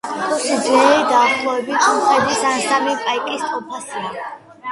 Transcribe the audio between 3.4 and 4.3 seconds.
ტოლფასია.